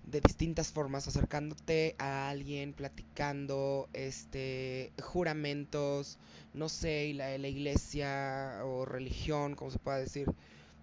de 0.03 0.21
distintas 0.21 0.71
formas, 0.71 1.07
acercándote 1.07 1.95
a 1.97 2.29
alguien, 2.29 2.73
platicando, 2.73 3.89
este, 3.93 4.91
juramentos, 5.01 6.17
no 6.53 6.69
sé, 6.69 7.13
la, 7.13 7.37
la 7.37 7.47
iglesia 7.47 8.61
o 8.65 8.85
religión, 8.85 9.55
como 9.55 9.71
se 9.71 9.79
pueda 9.79 9.97
decir, 9.97 10.27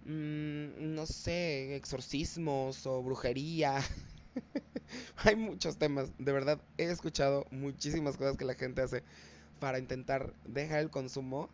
mmm, 0.05 0.95
no 0.95 1.05
sé, 1.05 1.75
exorcismos 1.75 2.85
o 2.87 3.01
brujería, 3.03 3.75
Hay 5.17 5.35
muchos 5.35 5.77
temas, 5.77 6.11
de 6.17 6.31
verdad 6.31 6.61
he 6.77 6.85
escuchado 6.85 7.45
muchísimas 7.51 8.17
cosas 8.17 8.37
que 8.37 8.45
la 8.45 8.55
gente 8.55 8.81
hace 8.81 9.03
para 9.59 9.79
intentar 9.79 10.33
dejar 10.45 10.79
el 10.79 10.89
consumo 10.89 11.49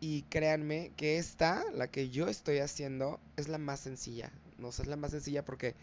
y 0.00 0.22
créanme 0.24 0.92
que 0.96 1.18
esta, 1.18 1.64
la 1.74 1.88
que 1.90 2.10
yo 2.10 2.28
estoy 2.28 2.58
haciendo, 2.58 3.20
es 3.36 3.48
la 3.48 3.58
más 3.58 3.80
sencilla. 3.80 4.32
No 4.58 4.72
sé, 4.72 4.82
es 4.82 4.88
la 4.88 4.96
más 4.96 5.12
sencilla 5.12 5.44
porque 5.44 5.74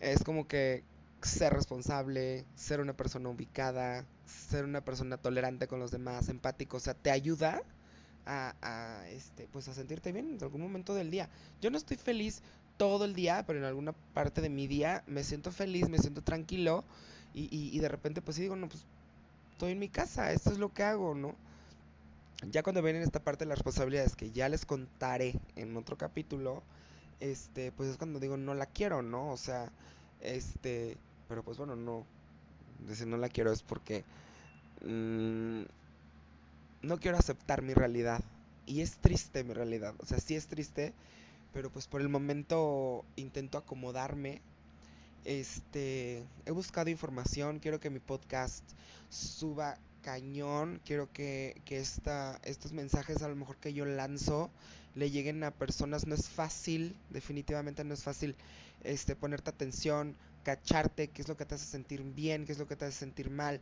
es 0.00 0.24
como 0.24 0.48
que 0.48 0.84
ser 1.22 1.52
responsable, 1.54 2.44
ser 2.56 2.80
una 2.80 2.96
persona 2.96 3.28
ubicada, 3.30 4.06
ser 4.26 4.64
una 4.64 4.84
persona 4.84 5.18
tolerante 5.18 5.68
con 5.68 5.80
los 5.80 5.90
demás, 5.90 6.28
empático, 6.28 6.78
o 6.78 6.80
sea, 6.80 6.94
te 6.94 7.10
ayuda 7.10 7.62
a, 8.26 8.54
a, 8.62 9.08
este, 9.10 9.48
pues 9.48 9.68
a 9.68 9.74
sentirte 9.74 10.12
bien 10.12 10.30
en 10.30 10.42
algún 10.42 10.60
momento 10.62 10.94
del 10.94 11.10
día. 11.10 11.28
Yo 11.60 11.70
no 11.70 11.78
estoy 11.78 11.96
feliz 11.96 12.42
todo 12.76 13.04
el 13.04 13.14
día, 13.14 13.44
pero 13.46 13.58
en 13.58 13.64
alguna 13.64 13.92
parte 13.92 14.40
de 14.40 14.48
mi 14.48 14.66
día 14.66 15.02
me 15.06 15.24
siento 15.24 15.52
feliz, 15.52 15.88
me 15.88 15.98
siento 15.98 16.22
tranquilo 16.22 16.84
y, 17.32 17.48
y, 17.50 17.78
de 17.80 17.88
repente 17.88 18.22
pues 18.22 18.36
digo, 18.36 18.54
no, 18.54 18.68
pues 18.68 18.84
estoy 19.52 19.72
en 19.72 19.78
mi 19.80 19.88
casa, 19.88 20.32
esto 20.32 20.50
es 20.50 20.58
lo 20.58 20.72
que 20.72 20.84
hago, 20.84 21.14
¿no? 21.14 21.34
Ya 22.50 22.62
cuando 22.62 22.82
ven 22.82 22.96
en 22.96 23.02
esta 23.02 23.20
parte 23.20 23.44
de 23.44 23.48
las 23.48 23.58
responsabilidades 23.58 24.14
que 24.14 24.30
ya 24.30 24.48
les 24.48 24.66
contaré 24.66 25.40
en 25.56 25.76
otro 25.76 25.96
capítulo, 25.96 26.62
este, 27.20 27.72
pues 27.72 27.88
es 27.88 27.96
cuando 27.96 28.20
digo, 28.20 28.36
no 28.36 28.54
la 28.54 28.66
quiero, 28.66 29.02
¿no? 29.02 29.30
O 29.30 29.36
sea, 29.36 29.70
este, 30.20 30.96
pero 31.28 31.42
pues 31.42 31.58
bueno, 31.58 31.74
no, 31.74 32.04
decir 32.86 33.06
no 33.06 33.16
la 33.16 33.28
quiero 33.28 33.52
es 33.52 33.62
porque 33.62 34.04
mmm, 34.84 35.62
no 36.82 36.98
quiero 36.98 37.16
aceptar 37.16 37.62
mi 37.62 37.74
realidad. 37.74 38.22
Y 38.66 38.80
es 38.80 38.96
triste 38.96 39.44
mi 39.44 39.52
realidad, 39.52 39.94
o 39.98 40.06
sea, 40.06 40.18
sí 40.18 40.36
es 40.36 40.46
triste 40.46 40.94
pero 41.54 41.70
pues 41.70 41.86
por 41.86 42.00
el 42.00 42.08
momento 42.08 43.04
intento 43.16 43.56
acomodarme. 43.56 44.42
Este, 45.24 46.22
he 46.44 46.50
buscado 46.50 46.90
información, 46.90 47.60
quiero 47.60 47.80
que 47.80 47.88
mi 47.88 48.00
podcast 48.00 48.64
suba 49.08 49.78
cañón, 50.02 50.82
quiero 50.84 51.10
que, 51.12 51.62
que 51.64 51.78
esta, 51.78 52.38
estos 52.42 52.72
mensajes 52.72 53.22
a 53.22 53.28
lo 53.28 53.36
mejor 53.36 53.56
que 53.56 53.72
yo 53.72 53.86
lanzo 53.86 54.50
le 54.94 55.10
lleguen 55.10 55.42
a 55.44 55.52
personas, 55.52 56.06
no 56.06 56.14
es 56.14 56.28
fácil, 56.28 56.94
definitivamente 57.08 57.84
no 57.84 57.94
es 57.94 58.02
fácil 58.02 58.34
este, 58.82 59.16
ponerte 59.16 59.48
atención, 59.48 60.14
cacharte, 60.42 61.08
qué 61.08 61.22
es 61.22 61.28
lo 61.28 61.36
que 61.36 61.46
te 61.46 61.54
hace 61.54 61.66
sentir 61.66 62.02
bien, 62.02 62.44
qué 62.44 62.52
es 62.52 62.58
lo 62.58 62.68
que 62.68 62.76
te 62.76 62.84
hace 62.84 62.98
sentir 62.98 63.30
mal, 63.30 63.60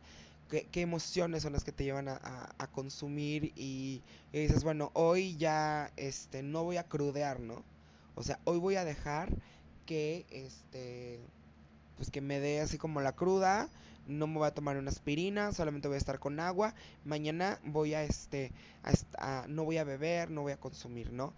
qué, 0.49 0.67
qué 0.71 0.81
emociones 0.81 1.43
son 1.43 1.53
las 1.53 1.63
que 1.63 1.71
te 1.71 1.85
llevan 1.85 2.09
a, 2.09 2.19
a, 2.57 2.67
consumir 2.67 3.53
y, 3.55 4.01
y, 4.33 4.39
dices, 4.39 4.63
bueno, 4.63 4.91
hoy 4.93 5.37
ya 5.37 5.91
este, 5.95 6.43
no 6.43 6.63
voy 6.63 6.77
a 6.77 6.83
crudear, 6.83 7.39
¿no? 7.39 7.63
O 8.15 8.23
sea, 8.23 8.39
hoy 8.45 8.59
voy 8.59 8.75
a 8.75 8.85
dejar 8.85 9.33
que 9.85 10.25
este 10.29 11.19
pues 11.97 12.09
que 12.09 12.21
me 12.21 12.39
dé 12.39 12.59
así 12.61 12.77
como 12.77 13.01
la 13.01 13.13
cruda, 13.13 13.69
no 14.07 14.27
me 14.27 14.39
voy 14.39 14.47
a 14.47 14.53
tomar 14.53 14.77
una 14.77 14.91
aspirina, 14.91 15.51
solamente 15.53 15.87
voy 15.87 15.95
a 15.95 15.99
estar 15.99 16.19
con 16.19 16.39
agua, 16.39 16.73
mañana 17.05 17.59
voy 17.63 17.93
a 17.93 18.03
este 18.03 18.51
a, 19.17 19.45
no 19.47 19.63
voy 19.63 19.77
a 19.77 19.83
beber, 19.83 20.29
no 20.31 20.41
voy 20.41 20.51
a 20.51 20.59
consumir, 20.59 21.11
¿no? 21.11 21.33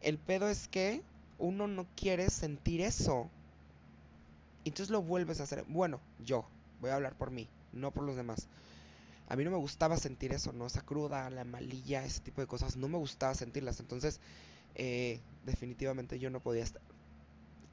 El 0.00 0.18
pedo 0.18 0.48
es 0.48 0.68
que 0.68 1.02
uno 1.38 1.66
no 1.66 1.86
quiere 1.96 2.30
sentir 2.30 2.80
eso. 2.80 3.28
Entonces 4.64 4.90
lo 4.90 5.02
vuelves 5.02 5.40
a 5.40 5.44
hacer. 5.44 5.64
Bueno, 5.68 6.00
yo 6.24 6.44
voy 6.80 6.90
a 6.90 6.94
hablar 6.94 7.14
por 7.14 7.30
mí, 7.30 7.48
no 7.72 7.90
por 7.90 8.04
los 8.04 8.16
demás. 8.16 8.48
A 9.28 9.36
mí 9.36 9.44
no 9.44 9.50
me 9.50 9.56
gustaba 9.56 9.96
sentir 9.96 10.32
eso, 10.32 10.52
¿no? 10.52 10.66
Esa 10.66 10.82
cruda, 10.82 11.30
la 11.30 11.44
malilla, 11.44 12.04
ese 12.04 12.20
tipo 12.20 12.40
de 12.40 12.46
cosas, 12.46 12.76
no 12.76 12.88
me 12.88 12.98
gustaba 12.98 13.34
sentirlas. 13.34 13.80
Entonces, 13.80 14.20
eh, 14.74 15.20
definitivamente 15.44 16.18
yo 16.18 16.30
no 16.30 16.40
podía 16.40 16.62
estar, 16.62 16.82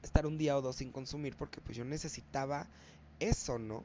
estar 0.02 0.26
un 0.26 0.38
día 0.38 0.56
o 0.56 0.62
dos 0.62 0.76
sin 0.76 0.92
consumir 0.92 1.36
porque 1.36 1.60
pues 1.60 1.76
yo 1.76 1.84
necesitaba 1.84 2.66
eso, 3.18 3.58
¿no? 3.58 3.84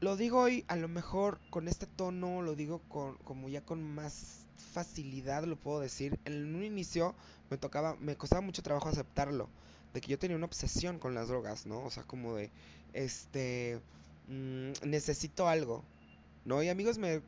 Lo 0.00 0.16
digo 0.16 0.40
hoy 0.40 0.64
a 0.68 0.76
lo 0.76 0.88
mejor 0.88 1.38
con 1.50 1.68
este 1.68 1.86
tono, 1.86 2.42
lo 2.42 2.54
digo 2.54 2.80
con, 2.88 3.16
como 3.18 3.48
ya 3.48 3.62
con 3.62 3.82
más 3.82 4.44
facilidad 4.74 5.44
lo 5.44 5.56
puedo 5.56 5.80
decir. 5.80 6.18
En 6.24 6.54
un 6.54 6.64
inicio 6.64 7.14
me 7.50 7.56
tocaba, 7.56 7.96
me 7.96 8.16
costaba 8.16 8.42
mucho 8.42 8.62
trabajo 8.62 8.88
aceptarlo, 8.88 9.48
de 9.92 10.00
que 10.00 10.08
yo 10.08 10.18
tenía 10.18 10.36
una 10.36 10.46
obsesión 10.46 10.98
con 10.98 11.14
las 11.14 11.28
drogas, 11.28 11.66
¿no? 11.66 11.82
O 11.84 11.90
sea, 11.90 12.02
como 12.02 12.34
de, 12.34 12.50
este, 12.92 13.80
mmm, 14.28 14.72
necesito 14.84 15.48
algo, 15.48 15.84
¿no? 16.44 16.62
Y 16.62 16.68
amigos 16.68 16.98
me, 16.98 17.22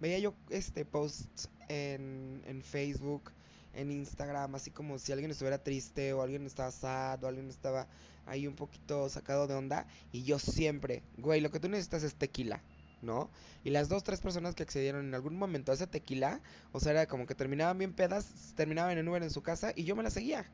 veía 0.00 0.18
yo 0.18 0.34
este 0.50 0.84
post 0.84 1.46
en, 1.68 2.42
en 2.46 2.62
Facebook, 2.62 3.30
en 3.76 3.90
Instagram, 3.90 4.54
así 4.54 4.70
como 4.70 4.98
si 4.98 5.12
alguien 5.12 5.30
estuviera 5.30 5.58
triste 5.58 6.12
o 6.12 6.22
alguien 6.22 6.46
estaba 6.46 6.70
sad 6.70 7.22
o 7.22 7.28
alguien 7.28 7.48
estaba 7.48 7.86
ahí 8.26 8.46
un 8.46 8.54
poquito 8.54 9.08
sacado 9.08 9.46
de 9.46 9.54
onda 9.54 9.86
y 10.12 10.22
yo 10.22 10.38
siempre, 10.38 11.02
güey, 11.18 11.40
lo 11.40 11.50
que 11.50 11.60
tú 11.60 11.68
necesitas 11.68 12.02
es 12.02 12.14
tequila, 12.14 12.60
¿no? 13.02 13.30
Y 13.64 13.70
las 13.70 13.88
dos, 13.88 14.04
tres 14.04 14.20
personas 14.20 14.54
que 14.54 14.62
accedieron 14.62 15.06
en 15.06 15.14
algún 15.14 15.36
momento 15.36 15.72
a 15.72 15.74
ese 15.74 15.86
tequila, 15.86 16.40
o 16.72 16.80
sea, 16.80 16.92
era 16.92 17.06
como 17.06 17.26
que 17.26 17.34
terminaban 17.34 17.78
bien 17.78 17.92
pedas, 17.92 18.26
terminaban 18.56 18.96
en 18.96 19.08
Uber 19.08 19.22
en 19.22 19.30
su 19.30 19.42
casa 19.42 19.72
y 19.74 19.84
yo 19.84 19.96
me 19.96 20.02
la 20.02 20.10
seguía, 20.10 20.46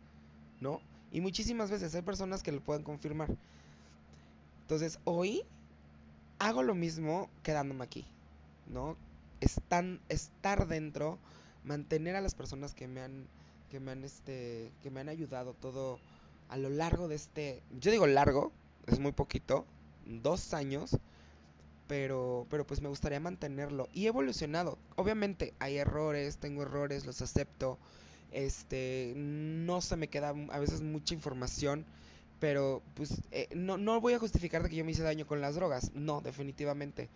¿no? 0.61 0.81
Y 1.13 1.21
muchísimas 1.21 1.71
veces 1.71 1.95
hay 1.95 2.03
personas 2.03 2.43
que 2.43 2.53
lo 2.53 2.61
pueden 2.61 2.83
confirmar. 2.83 3.29
Entonces, 4.63 4.99
hoy 5.05 5.43
hago 6.39 6.63
lo 6.63 6.75
mismo 6.75 7.29
quedándome 7.43 7.85
aquí, 7.85 8.07
¿no? 8.69 8.97
están, 9.41 10.01
estar 10.09 10.67
dentro, 10.69 11.19
mantener 11.65 12.17
a 12.17 12.21
las 12.21 12.35
personas 12.35 12.75
que 12.75 12.89
me 12.89 13.01
han, 13.01 13.27
que 13.71 13.81
me 13.81 13.93
han, 13.93 14.05
este, 14.05 14.73
que 14.83 14.91
me 14.91 15.01
han 15.01 15.09
ayudado 15.09 15.55
todo 15.55 15.99
a 16.49 16.57
lo 16.57 16.69
largo 16.69 17.09
de 17.09 17.15
este, 17.15 17.63
yo 17.79 17.91
digo 17.91 18.07
largo, 18.07 18.53
es 18.87 18.99
muy 18.99 19.13
poquito, 19.13 19.65
dos 20.07 20.53
años, 20.55 20.99
pero, 21.87 22.47
pero 22.51 22.67
pues 22.67 22.81
me 22.81 22.89
gustaría 22.89 23.21
mantenerlo 23.21 23.89
y 23.93 24.05
he 24.05 24.09
evolucionado. 24.09 24.79
Obviamente 24.97 25.55
hay 25.59 25.77
errores, 25.79 26.39
tengo 26.39 26.63
errores, 26.63 27.07
los 27.07 27.23
acepto, 27.23 27.79
este, 28.33 29.13
no 29.17 29.81
se 29.81 29.97
me 29.97 30.09
queda 30.09 30.29
a 30.51 30.59
veces 30.59 30.83
mucha 30.83 31.15
información, 31.15 31.85
pero 32.41 32.83
pues 32.95 33.23
eh, 33.31 33.49
no, 33.55 33.77
no 33.77 34.01
voy 34.01 34.15
a 34.15 34.19
justificar 34.19 34.63
de 34.63 34.71
que 34.71 34.77
yo 34.77 34.85
me 34.85 34.93
hice 34.93 35.03
daño 35.03 35.27
con 35.27 35.41
las 35.41 35.55
drogas, 35.55 35.93
no, 35.95 36.21
definitivamente, 36.21 37.09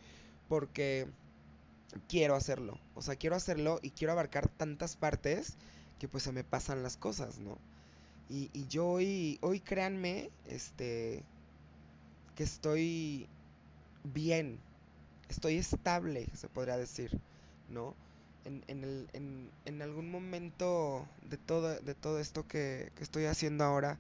porque 0.49 1.09
quiero 2.09 2.35
hacerlo, 2.35 2.79
o 2.95 3.03
sea, 3.03 3.17
quiero 3.17 3.37
hacerlo 3.37 3.79
y 3.83 3.91
quiero 3.91 4.13
abarcar 4.13 4.49
tantas 4.49 4.97
partes 4.97 5.55
que 5.99 6.09
pues 6.09 6.23
se 6.23 6.33
me 6.33 6.45
pasan 6.45 6.83
las 6.83 6.97
cosas, 6.97 7.39
¿no? 7.39 7.59
Y, 8.29 8.51
y 8.53 8.67
yo 8.69 8.87
hoy, 8.87 9.39
hoy 9.43 9.61
créanme, 9.61 10.31
este, 10.47 11.23
que 12.35 12.43
estoy 12.43 13.29
bien, 14.03 14.59
estoy 15.29 15.57
estable, 15.59 16.27
se 16.35 16.49
podría 16.49 16.77
decir, 16.77 17.19
¿no? 17.71 17.95
En, 18.45 18.63
en, 18.69 18.85
el, 18.85 19.09
en, 19.13 19.51
en 19.65 19.83
algún 19.83 20.11
momento 20.11 21.07
de 21.29 21.37
todo, 21.39 21.81
de 21.81 21.95
todo 21.95 22.19
esto 22.19 22.47
que, 22.47 22.91
que 22.97 23.05
estoy 23.05 23.25
haciendo 23.25 23.65
ahora, 23.65 23.99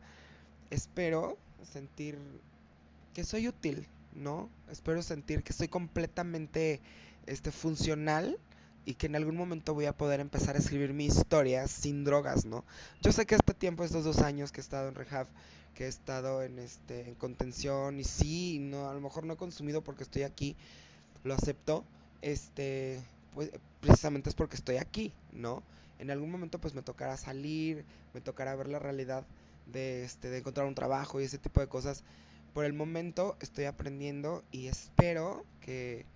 espero 0.70 1.38
sentir 1.62 2.18
que 3.14 3.24
soy 3.24 3.48
útil, 3.48 3.86
¿no? 4.14 4.50
Espero 4.70 5.02
sentir 5.02 5.42
que 5.42 5.52
soy 5.52 5.68
completamente 5.68 6.80
este, 7.26 7.50
funcional 7.50 8.38
y 8.84 8.94
que 8.94 9.06
en 9.06 9.16
algún 9.16 9.36
momento 9.36 9.74
voy 9.74 9.86
a 9.86 9.96
poder 9.96 10.20
empezar 10.20 10.56
a 10.56 10.58
escribir 10.58 10.92
mi 10.92 11.06
historia 11.06 11.66
sin 11.68 12.04
drogas, 12.04 12.44
¿no? 12.44 12.64
Yo 13.02 13.12
sé 13.12 13.26
que 13.26 13.34
este 13.34 13.54
tiempo, 13.54 13.84
estos 13.84 14.04
dos 14.04 14.18
años 14.18 14.52
que 14.52 14.60
he 14.60 14.62
estado 14.62 14.88
en 14.88 14.94
rehab, 14.94 15.26
que 15.74 15.84
he 15.84 15.88
estado 15.88 16.42
en 16.42 16.58
este 16.58 17.08
en 17.08 17.14
contención 17.14 17.98
y 17.98 18.04
sí, 18.04 18.58
no, 18.60 18.88
a 18.88 18.94
lo 18.94 19.00
mejor 19.00 19.24
no 19.24 19.34
he 19.34 19.36
consumido 19.36 19.82
porque 19.82 20.04
estoy 20.04 20.22
aquí, 20.22 20.56
lo 21.24 21.34
acepto, 21.34 21.84
este, 22.22 23.00
pues 23.34 23.50
precisamente 23.80 24.28
es 24.28 24.34
porque 24.34 24.56
estoy 24.56 24.76
aquí, 24.76 25.12
¿no? 25.32 25.62
En 25.98 26.10
algún 26.10 26.30
momento 26.30 26.60
pues 26.60 26.74
me 26.74 26.82
tocará 26.82 27.16
salir, 27.16 27.84
me 28.12 28.20
tocará 28.20 28.54
ver 28.54 28.68
la 28.68 28.78
realidad 28.78 29.24
de 29.72 30.04
este 30.04 30.28
de 30.28 30.38
encontrar 30.38 30.66
un 30.66 30.74
trabajo 30.74 31.20
y 31.20 31.24
ese 31.24 31.38
tipo 31.38 31.60
de 31.60 31.68
cosas. 31.68 32.04
Por 32.52 32.64
el 32.64 32.72
momento 32.72 33.36
estoy 33.40 33.64
aprendiendo 33.64 34.44
y 34.52 34.68
espero 34.68 35.44
que 35.60 36.06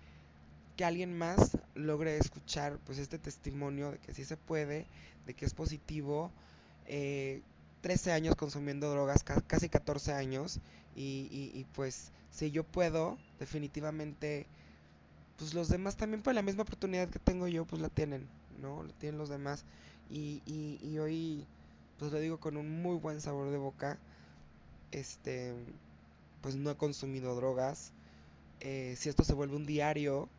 que 0.79 0.85
alguien 0.85 1.17
más 1.17 1.57
logre 1.75 2.17
escuchar 2.17 2.79
pues 2.85 2.99
este 2.99 3.19
testimonio 3.19 3.91
de 3.91 3.97
que 3.97 4.13
sí 4.13 4.23
se 4.23 4.37
puede, 4.37 4.85
de 5.25 5.33
que 5.33 5.43
es 5.43 5.53
positivo. 5.53 6.31
Eh, 6.85 7.41
13 7.81 8.13
años 8.13 8.35
consumiendo 8.37 8.89
drogas, 8.89 9.25
casi 9.25 9.67
14 9.67 10.13
años, 10.13 10.61
y, 10.95 11.51
y, 11.53 11.65
pues 11.75 12.13
si 12.31 12.51
yo 12.51 12.63
puedo, 12.63 13.17
definitivamente, 13.39 14.45
pues 15.37 15.53
los 15.53 15.67
demás 15.67 15.97
también 15.97 16.21
por 16.23 16.33
la 16.33 16.43
misma 16.43 16.61
oportunidad 16.61 17.09
que 17.09 17.19
tengo 17.19 17.49
yo, 17.49 17.65
pues 17.65 17.81
la 17.81 17.89
tienen, 17.89 18.25
¿no? 18.61 18.83
La 18.83 18.93
tienen 18.93 19.17
los 19.17 19.27
demás. 19.27 19.65
Y, 20.09 20.41
y, 20.45 20.79
y 20.81 20.97
hoy, 20.99 21.45
pues 21.97 22.13
lo 22.13 22.19
digo 22.19 22.37
con 22.37 22.55
un 22.55 22.81
muy 22.81 22.95
buen 22.95 23.19
sabor 23.19 23.51
de 23.51 23.57
boca, 23.57 23.97
este, 24.93 25.53
pues 26.41 26.55
no 26.55 26.71
he 26.71 26.77
consumido 26.77 27.35
drogas. 27.35 27.91
Eh, 28.61 28.95
si 28.97 29.09
esto 29.09 29.25
se 29.25 29.33
vuelve 29.33 29.57
un 29.57 29.65
diario, 29.65 30.29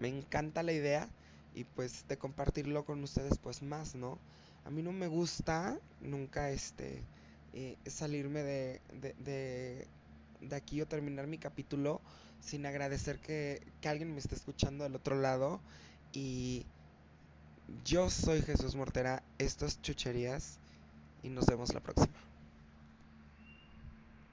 me 0.00 0.08
encanta 0.08 0.62
la 0.62 0.72
idea 0.72 1.08
y 1.54 1.64
pues 1.64 2.04
de 2.08 2.16
compartirlo 2.16 2.84
con 2.84 3.02
ustedes 3.04 3.38
pues 3.38 3.62
más, 3.62 3.94
¿no? 3.94 4.18
A 4.64 4.70
mí 4.70 4.82
no 4.82 4.92
me 4.92 5.06
gusta 5.06 5.78
nunca 6.00 6.50
este 6.50 7.02
eh, 7.52 7.76
salirme 7.86 8.42
de, 8.42 8.80
de, 9.00 9.86
de, 10.40 10.56
aquí 10.56 10.80
o 10.80 10.86
terminar 10.86 11.26
mi 11.26 11.38
capítulo 11.38 12.00
sin 12.40 12.66
agradecer 12.66 13.18
que, 13.18 13.62
que 13.80 13.88
alguien 13.88 14.12
me 14.12 14.18
esté 14.18 14.34
escuchando 14.34 14.84
del 14.84 14.96
otro 14.96 15.20
lado 15.20 15.60
y 16.12 16.64
yo 17.84 18.10
soy 18.10 18.42
Jesús 18.42 18.74
Mortera, 18.74 19.22
esto 19.38 19.66
es 19.66 19.80
Chucherías 19.82 20.58
y 21.22 21.28
nos 21.28 21.46
vemos 21.46 21.72
la 21.74 21.80
próxima. 21.80 22.29